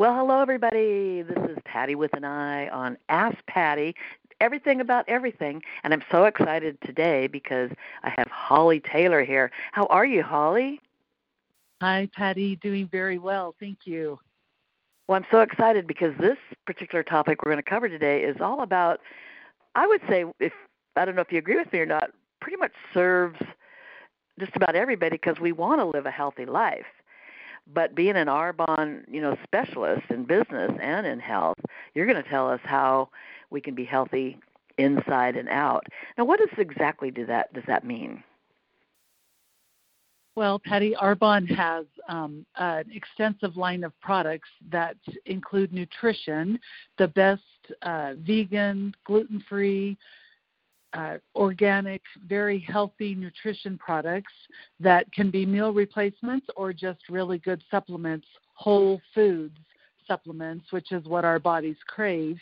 [0.00, 1.20] Well, hello, everybody.
[1.20, 3.94] This is Patty with an I on Ask Patty.
[4.40, 5.60] Everything about everything.
[5.84, 7.68] And I'm so excited today because
[8.02, 9.50] I have Holly Taylor here.
[9.72, 10.80] How are you, Holly?
[11.82, 12.56] Hi, Patty.
[12.56, 13.54] Doing very well.
[13.60, 14.18] Thank you.
[15.06, 18.62] Well, I'm so excited because this particular topic we're going to cover today is all
[18.62, 19.00] about,
[19.74, 20.54] I would say, if
[20.96, 22.08] I don't know if you agree with me or not,
[22.40, 23.38] pretty much serves
[24.38, 26.86] just about everybody because we want to live a healthy life.
[27.72, 31.58] But being an Arbonne, you know, specialist in business and in health,
[31.94, 33.10] you're going to tell us how
[33.50, 34.38] we can be healthy
[34.78, 35.86] inside and out.
[36.16, 38.22] Now, what does exactly do that does that mean?
[40.36, 46.58] Well, Patty, Arbonne has um, an extensive line of products that include nutrition,
[46.98, 47.42] the best
[47.82, 49.98] uh, vegan, gluten free,
[50.92, 54.32] uh, organic, very healthy nutrition products
[54.80, 59.56] that can be meal replacements or just really good supplements, whole foods
[60.06, 62.36] supplements, which is what our bodies crave.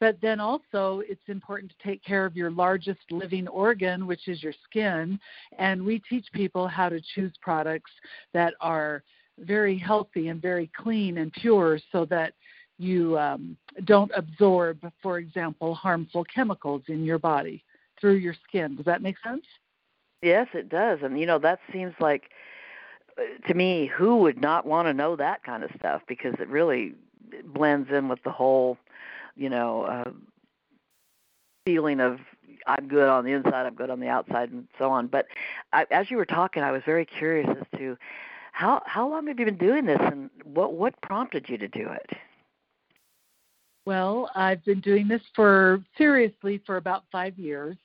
[0.00, 4.42] But then also, it's important to take care of your largest living organ, which is
[4.42, 5.18] your skin.
[5.58, 7.90] And we teach people how to choose products
[8.34, 9.02] that are
[9.38, 12.34] very healthy and very clean and pure so that
[12.78, 17.62] you um, don't absorb, for example, harmful chemicals in your body
[18.00, 18.76] through your skin.
[18.76, 19.44] Does that make sense?
[20.22, 21.00] Yes, it does.
[21.02, 22.30] And you know, that seems like
[23.18, 26.48] uh, to me who would not want to know that kind of stuff because it
[26.48, 26.94] really
[27.44, 28.76] blends in with the whole,
[29.36, 30.10] you know, uh
[31.66, 32.18] feeling of
[32.66, 35.06] I'm good on the inside, I'm good on the outside and so on.
[35.06, 35.26] But
[35.72, 37.96] I, as you were talking, I was very curious as to
[38.52, 41.88] how how long have you been doing this and what what prompted you to do
[41.88, 42.10] it?
[43.86, 47.76] Well, I've been doing this for seriously for about 5 years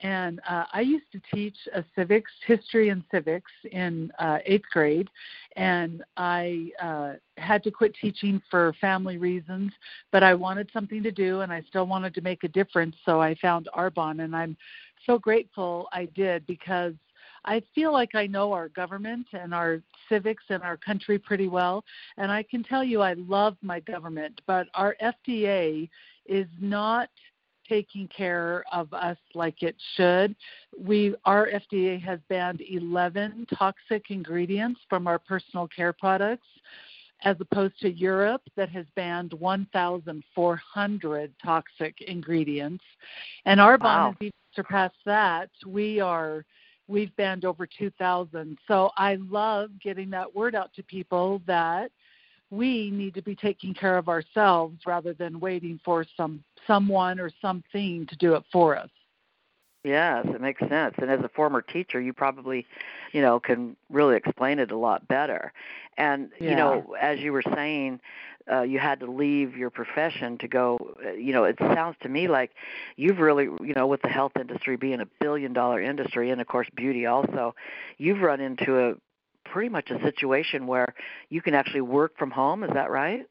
[0.00, 5.08] and uh, I used to teach a civics, history and civics in uh, eighth grade,
[5.56, 9.72] and I uh, had to quit teaching for family reasons,
[10.12, 13.20] but I wanted something to do, and I still wanted to make a difference, so
[13.20, 14.56] I found Arbonne, and I'm
[15.04, 16.94] so grateful I did because
[17.44, 21.84] I feel like I know our government and our civics and our country pretty well,
[22.18, 25.88] and I can tell you I love my government, but our FDA
[26.26, 27.08] is not–
[27.68, 30.34] taking care of us like it should.
[30.78, 36.46] We our FDA has banned 11 toxic ingredients from our personal care products
[37.22, 42.84] as opposed to Europe that has banned 1,400 toxic ingredients.
[43.44, 44.12] And our wow.
[44.12, 45.50] has even surpassed that.
[45.66, 46.44] We are
[46.86, 48.56] we've banned over 2,000.
[48.66, 51.90] So I love getting that word out to people that
[52.50, 57.30] we need to be taking care of ourselves rather than waiting for some someone or
[57.40, 58.90] something to do it for us.
[59.84, 60.96] Yes, it makes sense.
[60.98, 62.66] And as a former teacher, you probably,
[63.12, 65.52] you know, can really explain it a lot better.
[65.96, 66.50] And yeah.
[66.50, 68.00] you know, as you were saying,
[68.50, 70.78] uh, you had to leave your profession to go.
[71.04, 72.52] Uh, you know, it sounds to me like
[72.96, 76.68] you've really, you know, with the health industry being a billion-dollar industry, and of course
[76.74, 77.54] beauty also,
[77.98, 78.94] you've run into a
[79.52, 80.94] pretty much a situation where
[81.28, 82.64] you can actually work from home.
[82.64, 83.26] Is that right?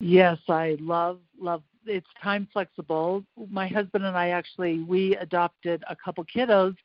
[0.00, 3.24] Yes, I love love it's time flexible.
[3.50, 6.76] My husband and I actually we adopted a couple kiddos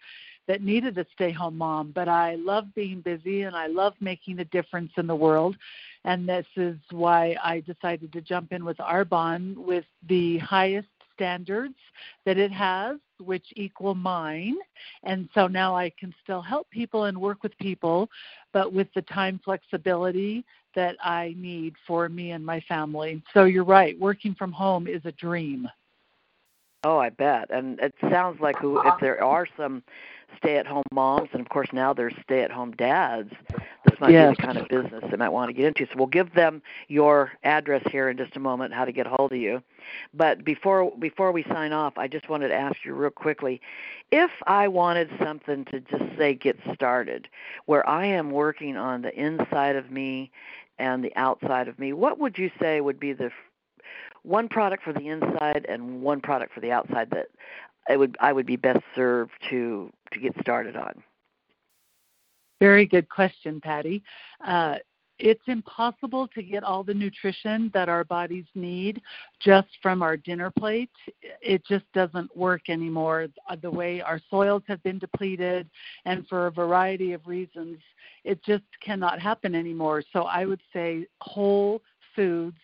[0.48, 4.40] that needed a stay home mom, but I love being busy and I love making
[4.40, 5.58] a difference in the world.
[6.06, 11.76] And this is why I decided to jump in with Arbonne with the highest standards
[12.26, 14.58] that it has, which equal mine.
[15.04, 18.10] And so now I can still help people and work with people,
[18.54, 20.46] but with the time flexibility
[20.76, 23.24] that I need for me and my family.
[23.34, 25.68] So you're right, working from home is a dream.
[26.84, 27.50] Oh, I bet.
[27.50, 29.84] And it sounds like who if there are some
[30.38, 33.34] stay-at-home moms, and of course now there's stay-at-home dads.
[33.98, 34.36] This might yes.
[34.36, 35.88] be the kind of business they might want to get into.
[35.88, 39.10] So we'll give them your address here in just a moment, how to get a
[39.10, 39.64] hold of you.
[40.14, 43.60] But before before we sign off, I just wanted to ask you real quickly,
[44.12, 47.28] if I wanted something to just say get started,
[47.66, 50.32] where I am working on the inside of me
[50.78, 53.32] and the outside of me, what would you say would be the
[54.22, 57.30] one product for the inside and one product for the outside that
[57.90, 61.02] I would I would be best served to to get started on?
[62.60, 64.04] Very good question, Patty.
[64.46, 64.76] Uh,
[65.20, 69.02] it's impossible to get all the nutrition that our bodies need
[69.40, 70.92] just from our dinner plate.
[71.42, 73.28] It just doesn't work anymore.
[73.62, 75.68] The way our soils have been depleted,
[76.06, 77.80] and for a variety of reasons,
[78.24, 80.04] it just cannot happen anymore.
[80.14, 81.82] So I would say whole
[82.16, 82.58] foods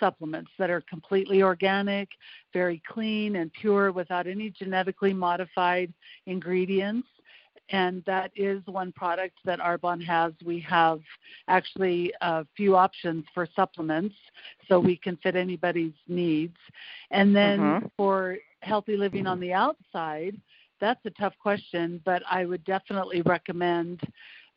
[0.00, 2.08] supplements that are completely organic,
[2.54, 5.92] very clean and pure without any genetically modified
[6.26, 7.06] ingredients
[7.70, 10.32] and that is one product that Arbonne has.
[10.44, 11.00] We have
[11.48, 14.14] actually a few options for supplements,
[14.68, 16.56] so we can fit anybody's needs.
[17.10, 17.86] And then mm-hmm.
[17.96, 20.36] for healthy living on the outside,
[20.80, 24.00] that's a tough question, but I would definitely recommend,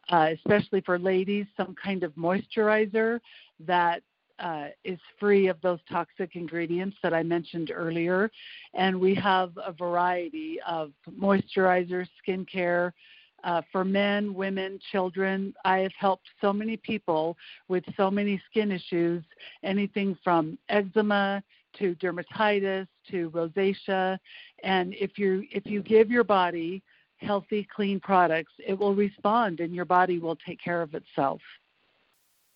[0.09, 3.19] uh, especially for ladies, some kind of moisturizer
[3.65, 4.01] that
[4.39, 8.29] uh, is free of those toxic ingredients that I mentioned earlier.
[8.73, 12.91] And we have a variety of moisturizers, skincare.
[13.43, 17.35] Uh, for men, women, children, I have helped so many people
[17.67, 19.21] with so many skin issues,
[19.63, 21.43] anything from eczema
[21.77, 24.17] to dermatitis to rosacea.
[24.63, 26.81] And if you if you give your body
[27.17, 31.41] healthy, clean products, it will respond, and your body will take care of itself.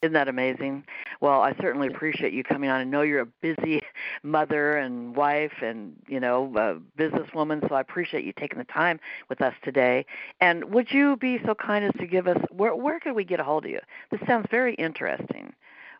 [0.00, 0.84] Isn't that amazing?
[1.20, 2.80] Well, I certainly appreciate you coming on.
[2.80, 3.80] I know you're a busy
[4.22, 9.00] mother and wife and, you know, a businesswoman, so I appreciate you taking the time
[9.28, 10.06] with us today.
[10.40, 13.40] And would you be so kind as to give us where where could we get
[13.40, 13.80] a hold of you?
[14.12, 15.52] This sounds very interesting.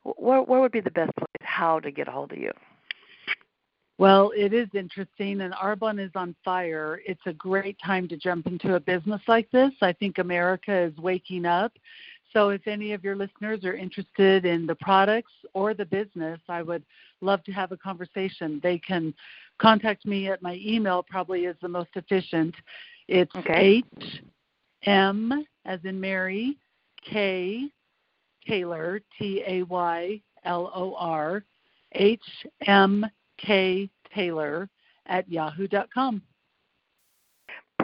[0.04, 2.52] Where where would be the best place how to get a hold of you?
[3.98, 7.00] Well, it is interesting, and Arbonne is on fire.
[7.04, 9.72] It's a great time to jump into a business like this.
[9.82, 11.72] I think America is waking up
[12.32, 16.62] so, if any of your listeners are interested in the products or the business, I
[16.62, 16.84] would
[17.20, 18.60] love to have a conversation.
[18.62, 19.14] They can
[19.58, 22.54] contact me at my email, probably is the most efficient.
[23.08, 23.82] It's okay.
[24.00, 24.22] H
[24.84, 26.58] M as in Mary,
[27.02, 27.68] K
[28.46, 31.44] Taylor, T A Y L O R,
[31.92, 32.20] H
[32.66, 33.06] M
[33.38, 34.68] K Taylor
[35.06, 36.22] at yahoo.com.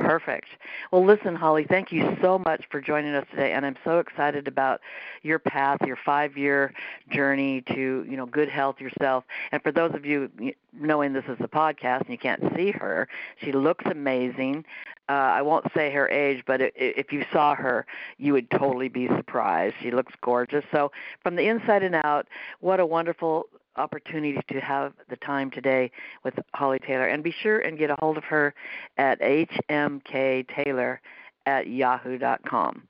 [0.05, 0.49] Perfect.
[0.91, 4.47] Well, listen, Holly, thank you so much for joining us today, and I'm so excited
[4.47, 4.83] about
[5.23, 6.75] your path, your five-year
[7.09, 9.25] journey to you know good health yourself.
[9.51, 10.31] And for those of you
[10.79, 13.09] knowing this is a podcast and you can't see her,
[13.41, 14.67] she looks amazing.
[15.09, 17.87] Uh, I won't say her age, but if you saw her,
[18.19, 19.77] you would totally be surprised.
[19.81, 20.65] She looks gorgeous.
[20.71, 20.93] So,
[21.23, 22.29] from the inside and out,
[22.61, 25.91] what a wonderful opportunity to have the time today
[26.25, 27.07] with Holly Taylor.
[27.07, 28.55] And be sure and get a hold of her
[28.99, 30.99] at hmktaylor
[31.47, 32.83] at yahoo.com.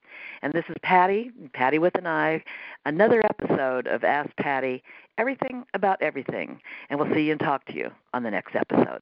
[0.42, 2.42] And this is Patty, Patty with an I,
[2.84, 4.82] another episode of Ask Patty,
[5.18, 6.60] everything about everything.
[6.88, 9.00] And we'll see you and talk to you on the next episode.